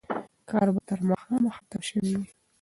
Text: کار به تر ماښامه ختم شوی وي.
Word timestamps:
کار 0.49 0.67
به 0.73 0.81
تر 0.87 0.99
ماښامه 1.09 1.49
ختم 1.57 1.81
شوی 1.89 2.11
وي. 2.19 2.27